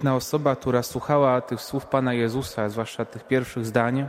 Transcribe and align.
Jedna 0.00 0.14
osoba, 0.14 0.56
która 0.56 0.82
słuchała 0.82 1.40
tych 1.40 1.60
słów 1.60 1.86
Pana 1.86 2.14
Jezusa, 2.14 2.68
zwłaszcza 2.68 3.04
tych 3.04 3.26
pierwszych 3.26 3.66
zdań, 3.66 4.08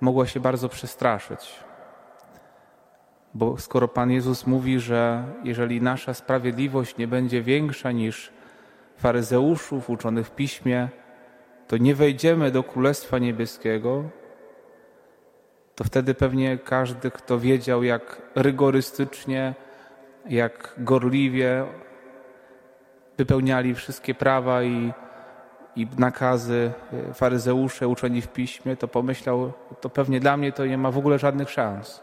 mogła 0.00 0.26
się 0.26 0.40
bardzo 0.40 0.68
przestraszyć. 0.68 1.54
Bo 3.34 3.58
skoro 3.58 3.88
Pan 3.88 4.10
Jezus 4.10 4.46
mówi, 4.46 4.80
że 4.80 5.24
jeżeli 5.44 5.82
nasza 5.82 6.14
sprawiedliwość 6.14 6.96
nie 6.96 7.08
będzie 7.08 7.42
większa 7.42 7.92
niż 7.92 8.32
faryzeuszów 8.96 9.90
uczonych 9.90 10.26
w 10.26 10.30
piśmie, 10.30 10.88
to 11.68 11.76
nie 11.76 11.94
wejdziemy 11.94 12.50
do 12.50 12.62
Królestwa 12.62 13.18
Niebieskiego, 13.18 14.04
to 15.74 15.84
wtedy 15.84 16.14
pewnie 16.14 16.58
każdy, 16.58 17.10
kto 17.10 17.38
wiedział, 17.38 17.82
jak 17.82 18.22
rygorystycznie, 18.34 19.54
jak 20.28 20.74
gorliwie 20.78 21.64
wypełniali 23.22 23.74
wszystkie 23.74 24.14
prawa 24.14 24.62
i, 24.62 24.92
i 25.76 25.86
nakazy 25.98 26.72
e, 27.10 27.14
faryzeusze 27.14 27.88
uczeni 27.88 28.22
w 28.22 28.28
piśmie, 28.28 28.76
to 28.76 28.88
pomyślał, 28.88 29.52
to 29.80 29.88
pewnie 29.88 30.20
dla 30.20 30.36
mnie 30.36 30.52
to 30.52 30.66
nie 30.66 30.78
ma 30.78 30.90
w 30.90 30.98
ogóle 30.98 31.18
żadnych 31.18 31.50
szans. 31.50 32.02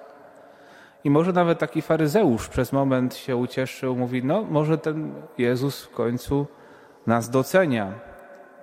I 1.03 1.09
może 1.09 1.33
nawet 1.33 1.59
taki 1.59 1.81
faryzeusz 1.81 2.47
przez 2.47 2.71
moment 2.71 3.15
się 3.15 3.35
ucieszył, 3.35 3.95
mówi, 3.95 4.23
no 4.23 4.43
może 4.43 4.77
ten 4.77 5.13
Jezus 5.37 5.83
w 5.85 5.89
końcu 5.89 6.47
nas 7.07 7.29
docenia. 7.29 7.93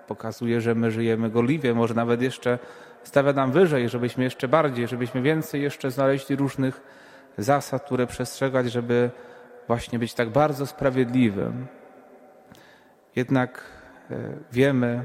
Pokazuje, 0.07 0.61
że 0.61 0.75
my 0.75 0.91
żyjemy 0.91 1.31
gorliwie, 1.31 1.75
może 1.75 1.95
nawet 1.95 2.23
jeszcze 2.23 2.59
stawia 3.03 3.33
nam 3.33 3.53
wyżej, 3.53 3.89
żebyśmy 3.89 4.25
jeszcze 4.25 4.49
bardziej, 4.49 4.89
żebyśmy 4.89 5.23
więcej 5.23 5.63
jeszcze 5.63 5.91
znaleźli 5.91 6.37
różnych 6.37 6.81
zasad, 7.39 7.85
które 7.85 8.07
przestrzegać, 8.07 8.73
żeby 8.73 9.11
właśnie 9.67 9.99
być 9.99 10.15
tak 10.15 10.29
bardzo 10.31 10.67
sprawiedliwym. 10.67 11.67
Jednak 13.17 13.63
e, 14.11 14.17
wiemy, 14.53 15.05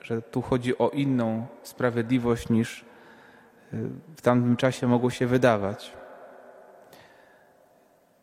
że 0.00 0.22
tu 0.22 0.42
chodzi 0.42 0.78
o 0.78 0.88
inną 0.88 1.46
sprawiedliwość 1.62 2.48
niż 2.48 2.80
e, 2.80 3.76
w 4.16 4.20
tamtym 4.22 4.56
czasie 4.56 4.86
mogło 4.86 5.10
się 5.10 5.26
wydawać. 5.26 5.92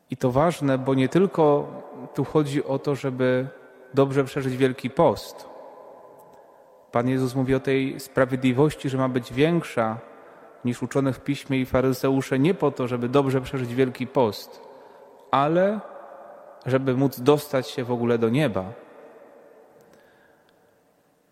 I 0.09 0.17
to 0.17 0.31
ważne, 0.31 0.78
bo 0.78 0.94
nie 0.94 1.09
tylko 1.09 1.67
tu 2.14 2.23
chodzi 2.23 2.64
o 2.64 2.80
to, 2.80 2.95
żeby 2.95 3.48
dobrze 3.94 4.23
przeżyć 4.23 4.58
Wielki 4.58 4.89
Post. 4.89 5.50
Pan 6.92 7.09
Jezus 7.09 7.36
mówi 7.36 7.56
o 7.56 7.59
tej 7.59 8.00
sprawiedliwości, 8.00 8.89
że 8.89 8.98
ma 8.98 9.09
być 9.09 9.33
większa 9.33 9.98
niż 10.66 10.83
uczone 10.83 11.14
w 11.14 11.20
piśmie 11.20 11.59
i 11.59 11.66
faryzeusze, 11.66 12.39
nie 12.39 12.54
po 12.54 12.72
to, 12.72 12.88
żeby 12.88 13.09
dobrze 13.09 13.42
przeżyć 13.42 13.76
Wielki 13.76 14.08
Post, 14.08 14.61
ale 15.31 15.80
żeby 16.66 16.94
móc 16.94 17.20
dostać 17.20 17.70
się 17.70 17.83
w 17.83 17.92
ogóle 17.92 18.17
do 18.17 18.30
nieba. 18.30 18.73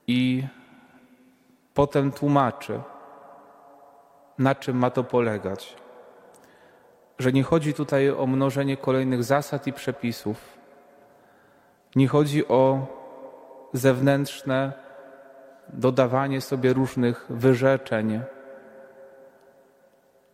I 0.09 0.47
potem 1.73 2.11
tłumaczy, 2.11 2.81
na 4.37 4.55
czym 4.55 4.77
ma 4.77 4.89
to 4.89 5.03
polegać. 5.03 5.75
Że 7.19 7.31
nie 7.31 7.43
chodzi 7.43 7.73
tutaj 7.73 8.09
o 8.09 8.25
mnożenie 8.25 8.77
kolejnych 8.77 9.23
zasad 9.23 9.67
i 9.67 9.73
przepisów. 9.73 10.57
Nie 11.95 12.07
chodzi 12.07 12.47
o 12.47 12.87
zewnętrzne 13.73 14.73
dodawanie 15.67 16.41
sobie 16.41 16.73
różnych 16.73 17.25
wyrzeczeń, 17.29 18.21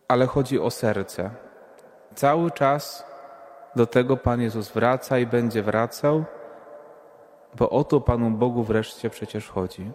ale 0.08 0.26
chodzi 0.26 0.60
o 0.60 0.70
serce. 0.70 1.30
Cały 2.14 2.50
czas 2.50 3.06
do 3.74 3.86
tego 3.86 4.16
Pan 4.16 4.40
Jezus 4.40 4.72
wraca 4.72 5.18
i 5.18 5.26
będzie 5.26 5.62
wracał 5.62 6.24
bo 7.58 7.70
o 7.70 7.84
to 7.84 8.00
Panu 8.00 8.30
Bogu 8.30 8.62
wreszcie 8.62 9.10
przecież 9.10 9.48
chodzi. 9.48 9.90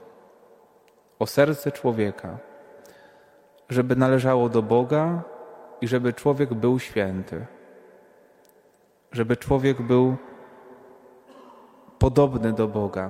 O 1.20 1.26
serce 1.28 1.72
człowieka, 1.72 2.38
żeby 3.70 3.96
należało 3.96 4.50
do 4.50 4.62
Boga 4.62 5.22
i 5.82 5.88
żeby 5.88 6.14
człowiek 6.14 6.54
był 6.54 6.80
święty. 6.80 7.46
Żeby 9.12 9.38
człowiek 9.38 9.82
był 9.82 10.16
podobny 12.00 12.54
do 12.54 12.68
Boga. 12.68 13.10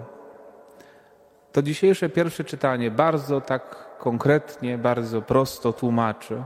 To 1.51 1.61
dzisiejsze 1.61 2.09
pierwsze 2.09 2.43
czytanie 2.43 2.91
bardzo 2.91 3.41
tak 3.41 3.97
konkretnie, 3.97 4.77
bardzo 4.77 5.21
prosto 5.21 5.73
tłumaczy. 5.73 6.43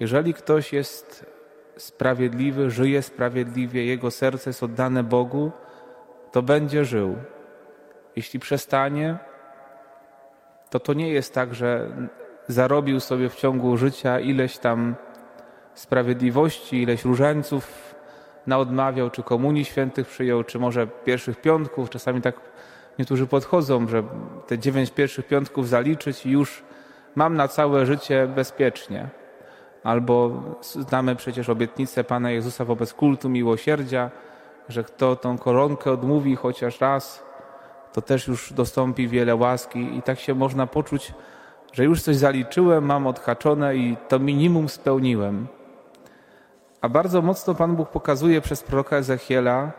Jeżeli 0.00 0.34
ktoś 0.34 0.72
jest 0.72 1.26
sprawiedliwy, 1.76 2.70
żyje 2.70 3.02
sprawiedliwie, 3.02 3.84
jego 3.84 4.10
serce 4.10 4.50
jest 4.50 4.62
oddane 4.62 5.02
Bogu, 5.02 5.50
to 6.32 6.42
będzie 6.42 6.84
żył. 6.84 7.16
Jeśli 8.16 8.40
przestanie, 8.40 9.18
to 10.70 10.80
to 10.80 10.92
nie 10.92 11.08
jest 11.12 11.34
tak, 11.34 11.54
że 11.54 11.90
zarobił 12.48 13.00
sobie 13.00 13.28
w 13.28 13.36
ciągu 13.36 13.76
życia 13.76 14.20
ileś 14.20 14.58
tam 14.58 14.94
sprawiedliwości, 15.74 16.82
ileś 16.82 17.04
różańców 17.04 17.94
naodmawiał, 18.46 19.10
czy 19.10 19.22
komunii 19.22 19.64
świętych 19.64 20.08
przyjął, 20.08 20.44
czy 20.44 20.58
może 20.58 20.86
pierwszych 20.86 21.40
piątków. 21.40 21.90
Czasami 21.90 22.20
tak 22.20 22.34
niektórzy 22.98 23.26
podchodzą, 23.26 23.88
że 23.88 24.02
te 24.46 24.58
dziewięć 24.58 24.90
pierwszych 24.90 25.26
piątków 25.26 25.68
zaliczyć 25.68 26.26
i 26.26 26.30
już 26.30 26.62
mam 27.14 27.36
na 27.36 27.48
całe 27.48 27.86
życie 27.86 28.26
bezpiecznie. 28.26 29.08
Albo 29.84 30.42
znamy 30.62 31.16
przecież 31.16 31.48
obietnicę 31.48 32.04
Pana 32.04 32.30
Jezusa 32.30 32.64
wobec 32.64 32.94
kultu 32.94 33.28
miłosierdzia, 33.28 34.10
że 34.68 34.84
kto 34.84 35.16
tą 35.16 35.38
koronkę 35.38 35.90
odmówi 35.90 36.36
chociaż 36.36 36.80
raz, 36.80 37.22
to 37.92 38.02
też 38.02 38.28
już 38.28 38.52
dostąpi 38.52 39.08
wiele 39.08 39.36
łaski 39.36 39.96
i 39.96 40.02
tak 40.02 40.20
się 40.20 40.34
można 40.34 40.66
poczuć, 40.66 41.14
że 41.72 41.84
już 41.84 42.02
coś 42.02 42.16
zaliczyłem, 42.16 42.84
mam 42.84 43.06
odhaczone 43.06 43.76
i 43.76 43.96
to 44.08 44.18
minimum 44.18 44.68
spełniłem. 44.68 45.46
A 46.80 46.88
bardzo 46.88 47.22
mocno 47.22 47.54
Pan 47.54 47.76
Bóg 47.76 47.88
pokazuje 47.88 48.40
przez 48.40 48.62
proroka 48.62 48.96
Ezechiela, 48.96 49.72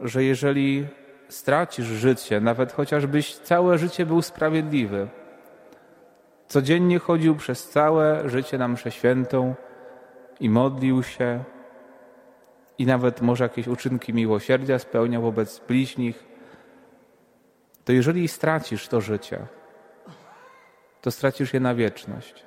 że 0.00 0.24
jeżeli 0.24 0.86
stracisz 1.28 1.86
życie, 1.86 2.40
nawet 2.40 2.72
chociażbyś 2.72 3.36
całe 3.36 3.78
życie 3.78 4.06
był 4.06 4.22
sprawiedliwy, 4.22 5.08
codziennie 6.48 6.98
chodził 6.98 7.36
przez 7.36 7.68
całe 7.68 8.28
życie 8.28 8.58
na 8.58 8.68
mszę 8.68 8.90
świętą 8.90 9.54
i 10.40 10.50
modlił 10.50 11.02
się, 11.02 11.44
i 12.80 12.86
nawet 12.86 13.20
może 13.20 13.44
jakieś 13.44 13.68
uczynki 13.68 14.14
miłosierdzia 14.14 14.78
spełniał 14.78 15.22
wobec 15.22 15.60
bliźnich, 15.68 16.24
to 17.84 17.92
jeżeli 17.92 18.28
stracisz 18.28 18.88
to 18.88 19.00
życie, 19.00 19.46
to 21.00 21.10
stracisz 21.10 21.54
je 21.54 21.60
na 21.60 21.74
wieczność. 21.74 22.44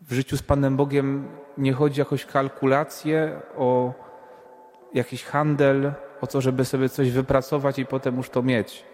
W 0.00 0.12
życiu 0.12 0.36
z 0.36 0.42
Panem 0.42 0.76
Bogiem 0.76 1.28
nie 1.58 1.72
chodzi 1.72 2.00
o 2.00 2.04
jakąś 2.04 2.26
kalkulację, 2.26 3.40
o 3.56 3.92
jakiś 4.94 5.24
handel, 5.24 5.92
o 6.20 6.26
to, 6.26 6.40
żeby 6.40 6.64
sobie 6.64 6.88
coś 6.88 7.10
wypracować 7.10 7.78
i 7.78 7.86
potem 7.86 8.16
już 8.16 8.30
to 8.30 8.42
mieć. 8.42 8.84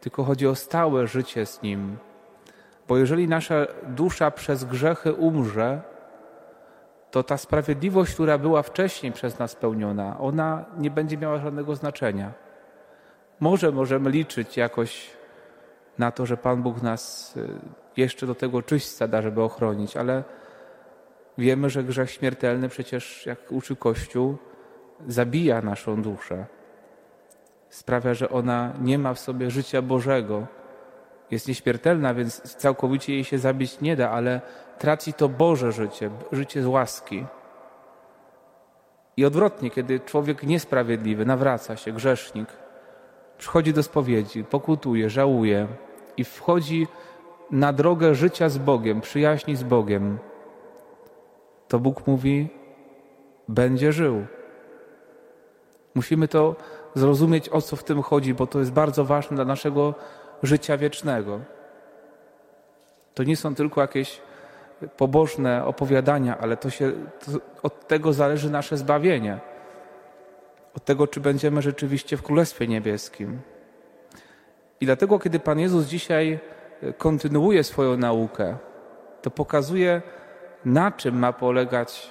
Tylko 0.00 0.24
chodzi 0.24 0.46
o 0.46 0.54
stałe 0.54 1.06
życie 1.06 1.46
z 1.46 1.62
Nim. 1.62 1.96
Bo 2.88 2.98
jeżeli 2.98 3.28
nasza 3.28 3.66
dusza 3.82 4.30
przez 4.30 4.64
grzechy 4.64 5.12
umrze, 5.12 5.93
to 7.14 7.22
ta 7.22 7.36
sprawiedliwość, 7.36 8.14
która 8.14 8.38
była 8.38 8.62
wcześniej 8.62 9.12
przez 9.12 9.38
nas 9.38 9.50
spełniona, 9.50 10.18
ona 10.18 10.64
nie 10.78 10.90
będzie 10.90 11.18
miała 11.18 11.38
żadnego 11.38 11.76
znaczenia. 11.76 12.32
Może 13.40 13.72
możemy 13.72 14.10
liczyć 14.10 14.56
jakoś 14.56 15.10
na 15.98 16.10
to, 16.10 16.26
że 16.26 16.36
Pan 16.36 16.62
Bóg 16.62 16.82
nas 16.82 17.34
y, 17.36 17.48
jeszcze 17.96 18.26
do 18.26 18.34
tego 18.34 18.62
czyśćca 18.62 19.08
da, 19.08 19.22
żeby 19.22 19.42
ochronić, 19.42 19.96
ale 19.96 20.24
wiemy, 21.38 21.70
że 21.70 21.84
grzech 21.84 22.10
śmiertelny 22.10 22.68
przecież, 22.68 23.26
jak 23.26 23.38
uczy 23.52 23.76
Kościół, 23.76 24.36
zabija 25.06 25.62
naszą 25.62 26.02
duszę. 26.02 26.46
Sprawia, 27.68 28.14
że 28.14 28.30
ona 28.30 28.72
nie 28.80 28.98
ma 28.98 29.14
w 29.14 29.18
sobie 29.18 29.50
życia 29.50 29.82
Bożego. 29.82 30.46
Jest 31.30 31.48
nieśmiertelna, 31.48 32.14
więc 32.14 32.56
całkowicie 32.56 33.12
jej 33.12 33.24
się 33.24 33.38
zabić 33.38 33.80
nie 33.80 33.96
da, 33.96 34.10
ale 34.10 34.40
traci 34.78 35.12
to 35.12 35.28
Boże 35.28 35.72
życie, 35.72 36.10
życie 36.32 36.62
z 36.62 36.66
łaski. 36.66 37.26
I 39.16 39.24
odwrotnie, 39.24 39.70
kiedy 39.70 40.00
człowiek 40.00 40.42
niesprawiedliwy 40.42 41.24
nawraca 41.24 41.76
się, 41.76 41.92
grzesznik, 41.92 42.48
przychodzi 43.38 43.72
do 43.72 43.82
spowiedzi, 43.82 44.44
pokutuje, 44.44 45.10
żałuje 45.10 45.66
i 46.16 46.24
wchodzi 46.24 46.86
na 47.50 47.72
drogę 47.72 48.14
życia 48.14 48.48
z 48.48 48.58
Bogiem, 48.58 49.00
przyjaźni 49.00 49.56
z 49.56 49.62
Bogiem, 49.62 50.18
to 51.68 51.78
Bóg 51.78 52.06
mówi: 52.06 52.48
będzie 53.48 53.92
żył. 53.92 54.26
Musimy 55.94 56.28
to 56.28 56.56
zrozumieć, 56.94 57.48
o 57.48 57.60
co 57.60 57.76
w 57.76 57.84
tym 57.84 58.02
chodzi, 58.02 58.34
bo 58.34 58.46
to 58.46 58.58
jest 58.58 58.72
bardzo 58.72 59.04
ważne 59.04 59.36
dla 59.36 59.44
naszego 59.44 59.94
życia 60.46 60.76
wiecznego. 60.76 61.40
To 63.14 63.22
nie 63.22 63.36
są 63.36 63.54
tylko 63.54 63.80
jakieś 63.80 64.20
pobożne 64.96 65.64
opowiadania, 65.64 66.38
ale 66.38 66.56
to 66.56 66.70
się, 66.70 66.92
to 66.92 67.32
od 67.62 67.88
tego 67.88 68.12
zależy 68.12 68.50
nasze 68.50 68.76
zbawienie. 68.76 69.38
od 70.76 70.84
tego, 70.84 71.06
czy 71.06 71.20
będziemy 71.20 71.62
rzeczywiście 71.62 72.16
w 72.16 72.22
Królestwie 72.22 72.68
Niebieskim. 72.68 73.40
I 74.80 74.86
dlatego, 74.86 75.18
kiedy 75.18 75.38
Pan 75.40 75.58
Jezus 75.58 75.86
dzisiaj 75.86 76.38
e, 76.82 76.92
kontynuuje 76.92 77.64
swoją 77.64 77.96
naukę, 77.96 78.56
to 79.22 79.30
pokazuje, 79.30 80.02
na 80.64 80.92
czym 80.92 81.18
ma 81.18 81.32
polegać 81.32 82.10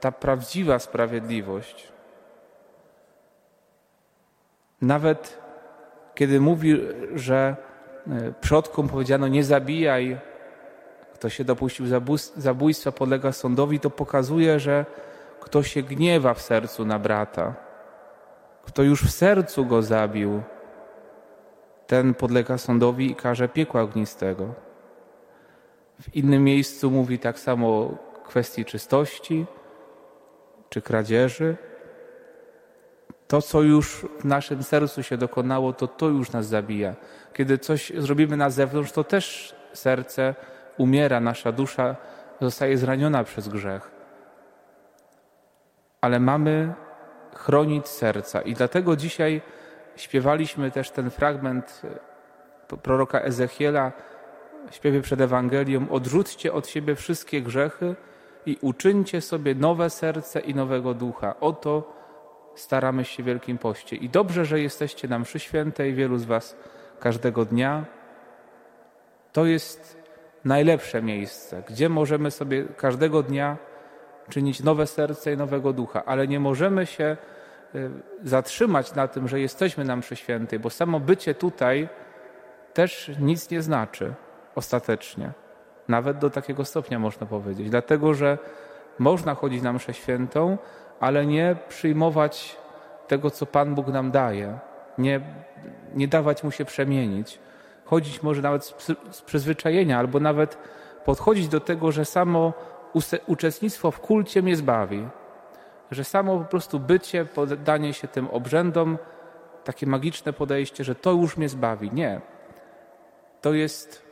ta 0.00 0.12
prawdziwa 0.12 0.78
sprawiedliwość. 0.78 1.92
Nawet 4.80 5.41
kiedy 6.14 6.40
mówi, 6.40 6.80
że 7.14 7.56
e, 8.06 8.32
przodkom 8.40 8.88
powiedziano 8.88 9.28
nie 9.28 9.44
zabijaj, 9.44 10.18
kto 11.14 11.28
się 11.28 11.44
dopuścił 11.44 11.86
zabójstwa, 12.36 12.92
podlega 12.92 13.32
sądowi, 13.32 13.80
to 13.80 13.90
pokazuje, 13.90 14.60
że 14.60 14.86
kto 15.40 15.62
się 15.62 15.82
gniewa 15.82 16.34
w 16.34 16.42
sercu 16.42 16.84
na 16.84 16.98
brata, 16.98 17.54
kto 18.64 18.82
już 18.82 19.02
w 19.04 19.10
sercu 19.10 19.66
go 19.66 19.82
zabił, 19.82 20.42
ten 21.86 22.14
podlega 22.14 22.58
sądowi 22.58 23.10
i 23.10 23.14
karze 23.14 23.48
piekła 23.48 23.82
ognistego. 23.82 24.54
W 26.00 26.16
innym 26.16 26.44
miejscu 26.44 26.90
mówi 26.90 27.18
tak 27.18 27.38
samo 27.38 27.68
o 27.68 27.98
kwestii 28.24 28.64
czystości 28.64 29.46
czy 30.68 30.82
kradzieży. 30.82 31.56
To, 33.32 33.42
co 33.42 33.62
już 33.62 34.06
w 34.20 34.24
naszym 34.24 34.62
sercu 34.62 35.02
się 35.02 35.16
dokonało, 35.16 35.72
to 35.72 35.88
to 35.88 36.08
już 36.08 36.32
nas 36.32 36.46
zabija. 36.46 36.94
Kiedy 37.32 37.58
coś 37.58 37.92
zrobimy 37.98 38.36
na 38.36 38.50
zewnątrz, 38.50 38.92
to 38.92 39.04
też 39.04 39.54
serce 39.72 40.34
umiera, 40.78 41.20
nasza 41.20 41.52
dusza 41.52 41.96
zostaje 42.40 42.78
zraniona 42.78 43.24
przez 43.24 43.48
grzech. 43.48 43.90
Ale 46.00 46.20
mamy 46.20 46.74
chronić 47.34 47.88
serca 47.88 48.42
i 48.42 48.54
dlatego 48.54 48.96
dzisiaj 48.96 49.42
śpiewaliśmy 49.96 50.70
też 50.70 50.90
ten 50.90 51.10
fragment 51.10 51.82
e, 52.72 52.76
proroka 52.76 53.20
Ezechiela 53.20 53.92
w 54.70 54.74
śpiewie 54.74 55.00
przed 55.00 55.20
Ewangelią 55.20 55.88
odrzućcie 55.90 56.52
od 56.52 56.66
siebie 56.66 56.94
wszystkie 56.94 57.42
grzechy 57.42 57.96
i 58.46 58.58
uczyńcie 58.60 59.20
sobie 59.20 59.54
nowe 59.54 59.90
serce 59.90 60.40
i 60.40 60.54
nowego 60.54 60.94
ducha. 60.94 61.34
Oto 61.40 62.01
staramy 62.54 63.04
się 63.04 63.22
w 63.22 63.26
Wielkim 63.26 63.58
Poście. 63.58 63.96
I 63.96 64.08
dobrze, 64.08 64.44
że 64.44 64.60
jesteście 64.60 65.08
na 65.08 65.18
mszy 65.18 65.38
świętej, 65.38 65.94
wielu 65.94 66.18
z 66.18 66.24
was 66.24 66.56
każdego 67.00 67.44
dnia. 67.44 67.84
To 69.32 69.44
jest 69.46 70.02
najlepsze 70.44 71.02
miejsce, 71.02 71.62
gdzie 71.68 71.88
możemy 71.88 72.30
sobie 72.30 72.64
każdego 72.76 73.22
dnia 73.22 73.56
czynić 74.28 74.62
nowe 74.62 74.86
serce 74.86 75.32
i 75.32 75.36
nowego 75.36 75.72
ducha, 75.72 76.04
ale 76.04 76.28
nie 76.28 76.40
możemy 76.40 76.86
się 76.86 77.16
y, 77.74 77.90
zatrzymać 78.22 78.94
na 78.94 79.08
tym, 79.08 79.28
że 79.28 79.40
jesteśmy 79.40 79.84
na 79.84 79.96
mszy 79.96 80.16
świętej, 80.16 80.58
bo 80.58 80.70
samo 80.70 81.00
bycie 81.00 81.34
tutaj 81.34 81.88
też 82.74 83.10
nic 83.20 83.50
nie 83.50 83.62
znaczy 83.62 84.14
ostatecznie. 84.54 85.32
Nawet 85.88 86.18
do 86.18 86.30
takiego 86.30 86.64
stopnia 86.64 86.98
można 86.98 87.26
powiedzieć. 87.26 87.70
Dlatego, 87.70 88.14
że 88.14 88.38
można 88.98 89.34
chodzić 89.34 89.62
na 89.62 89.72
mszę 89.72 89.94
świętą, 89.94 90.58
ale 91.00 91.26
nie 91.26 91.56
przyjmować 91.68 92.56
tego, 93.08 93.30
co 93.30 93.46
Pan 93.46 93.74
Bóg 93.74 93.86
nam 93.86 94.10
daje. 94.10 94.58
Nie, 94.98 95.20
nie 95.94 96.08
dawać 96.08 96.44
mu 96.44 96.50
się 96.50 96.64
przemienić. 96.64 97.38
Chodzić 97.84 98.22
może 98.22 98.42
nawet 98.42 98.64
z, 99.10 99.22
przyzwyczajenia, 99.22 99.98
albo 99.98 100.20
nawet 100.20 100.58
podchodzić 101.04 101.48
do 101.48 101.60
tego, 101.60 101.92
że 101.92 102.04
samo 102.04 102.52
uczestnictwo 103.26 103.90
w 103.90 104.00
kulcie 104.00 104.42
mnie 104.42 104.56
zbawi. 104.56 105.08
Że 105.90 106.04
samo 106.04 106.38
po 106.38 106.44
prostu 106.44 106.80
bycie, 106.80 107.24
poddanie 107.24 107.92
się 107.92 108.08
tym 108.08 108.28
obrzędom, 108.30 108.98
takie 109.64 109.86
magiczne 109.86 110.32
podejście, 110.32 110.84
że 110.84 110.94
to 110.94 111.12
już 111.12 111.36
mnie 111.36 111.48
zbawi. 111.48 111.90
Nie. 111.92 112.20
To 113.40 113.54
jest 113.54 114.02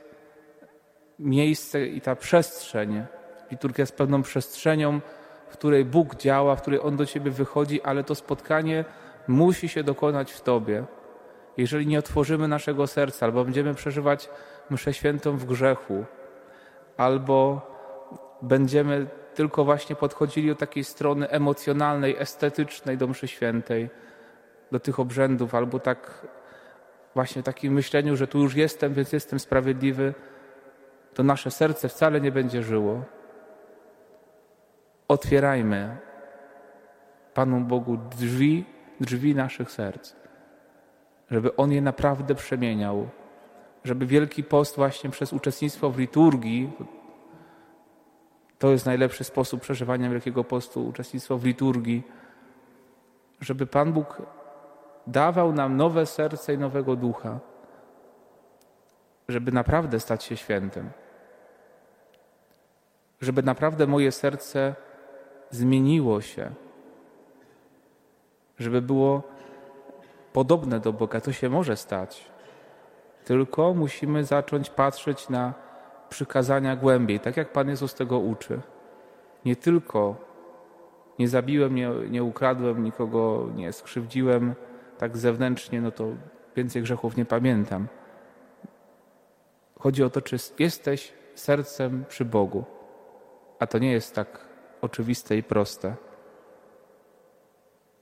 miejsce 1.19 1.87
i 1.87 2.01
ta 2.01 2.17
przestrzeń. 2.17 3.07
Liturgia 3.51 3.83
jest 3.83 3.97
pewną 3.97 4.23
przestrzenią, 4.23 5.01
w 5.49 5.53
której 5.53 5.85
Bóg 5.85 6.15
działa, 6.15 6.57
w 6.57 6.63
której 6.63 6.81
On 6.83 6.97
do 6.97 7.07
ciebie 7.07 7.31
wychodzi, 7.31 7.83
ale 7.83 8.05
to 8.05 8.15
spotkanie 8.15 8.85
musi 9.29 9.69
się 9.69 9.85
dokonać 9.85 10.33
w 10.33 10.41
tobie. 10.41 10.85
Jeżeli 11.57 11.87
nie 11.87 11.99
otworzymy 11.99 12.49
naszego 12.49 12.87
serca, 12.87 13.27
albo 13.27 13.45
będziemy 13.45 13.75
przeżywać 13.75 14.29
mszę 14.71 14.95
świętą 14.95 15.37
w 15.37 15.45
grzechu, 15.45 16.05
albo 16.97 17.61
będziemy 18.43 19.07
tylko 19.35 19.65
właśnie 19.65 19.97
podchodzili 19.97 20.51
od 20.51 20.59
takiej 20.59 20.85
strony 20.85 21.29
emocjonalnej, 21.29 22.17
estetycznej 22.19 22.99
do 22.99 23.07
mszy 23.07 23.29
świętej, 23.29 23.91
do 24.73 24.81
tych 24.81 25.01
obrzędów, 25.01 25.55
albo 25.55 25.79
tak 25.79 26.27
właśnie 27.15 27.43
takim 27.43 27.73
myśleniu, 27.73 28.17
że 28.17 28.27
tu 28.27 28.39
już 28.39 28.55
jestem, 28.55 28.95
więc 28.95 29.13
jestem 29.13 29.39
sprawiedliwy, 29.39 30.15
to 31.15 31.23
nasze 31.23 31.51
serce 31.51 31.89
wcale 31.89 32.21
nie 32.21 32.33
będzie 32.33 32.63
żyło. 32.63 33.05
Otwierajmy 35.11 35.97
Panu 37.35 37.61
Bogu 37.61 37.97
drzwi, 37.97 38.65
drzwi 39.01 39.35
naszych 39.35 39.71
serc, 39.71 40.13
żeby 41.31 41.57
On 41.57 41.73
je 41.73 41.83
naprawdę 41.83 42.35
przemieniał, 42.35 43.09
żeby 43.85 44.07
Wielki 44.07 44.45
Post 44.45 44.77
właśnie 44.77 45.11
przez 45.11 45.33
uczestnictwo 45.33 45.91
w 45.91 45.99
liturgii, 45.99 46.73
to 48.59 48.71
jest 48.71 48.87
najlepszy 48.87 49.25
sposób 49.25 49.61
przeżywania 49.61 50.11
Wielkiego 50.11 50.45
Postu, 50.45 50.87
uczestnictwo 50.87 51.39
w 51.39 51.45
liturgii, 51.45 52.03
żeby 53.41 53.67
Pan 53.67 53.93
Bóg 53.93 54.23
dawał 55.07 55.53
nam 55.53 55.77
nowe 55.77 56.07
serce 56.07 56.55
i 56.55 56.59
nowego 56.59 56.97
ducha, 56.97 57.39
żeby 59.29 59.53
naprawdę 59.53 60.01
stać 60.01 60.25
się 60.25 60.37
świętym. 60.37 60.91
Żeby 63.21 63.43
naprawdę 63.43 63.87
moje 63.87 64.13
serce 64.13 64.75
zmieniło 65.51 66.21
się, 66.21 66.51
żeby 68.59 68.83
było 68.83 69.23
podobne 70.33 70.81
do 70.81 70.93
Boga. 70.93 71.21
To 71.21 71.33
się 71.33 71.49
może 71.49 71.77
stać. 71.77 72.31
Tylko 73.25 73.75
musimy 73.75 74.25
zacząć 74.25 74.71
patrzeć 74.71 75.29
na 75.29 75.55
przykazania 76.09 76.77
głębiej, 76.77 77.21
tak 77.21 77.37
jak 77.37 77.53
Pan 77.53 77.69
Jezus 77.69 77.95
tego 77.95 78.19
uczy. 78.19 78.61
Nie 79.45 79.57
tylko 79.57 80.31
nie 81.19 81.29
zabiłem, 81.29 81.75
nie, 81.75 81.91
nie 82.11 82.25
ukradłem, 82.25 82.85
nikogo 82.85 83.49
nie 83.55 83.73
skrzywdziłem, 83.73 84.55
tak 84.99 85.17
zewnętrznie, 85.17 85.81
no 85.81 85.91
to 85.91 86.09
więcej 86.57 86.83
grzechów 86.83 87.17
nie 87.17 87.25
pamiętam. 87.25 87.89
Chodzi 89.79 90.05
o 90.05 90.11
to, 90.11 90.23
czy 90.23 90.37
jesteś 90.59 91.13
sercem 91.35 92.05
przy 92.09 92.25
Bogu. 92.25 92.65
A 93.59 93.67
to 93.67 93.79
nie 93.79 93.93
jest 93.93 94.15
tak 94.15 94.50
oczywiste 94.83 95.37
i 95.37 95.43
proste. 95.43 95.97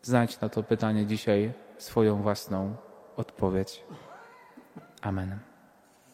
Znajdź 0.02 0.40
na 0.40 0.48
to 0.48 0.62
pytanie 0.62 1.06
dzisiaj 1.06 1.52
swoją 1.78 2.22
własną 2.22 2.76
odpowiedź. 3.16 3.84
Amen. 5.02 5.47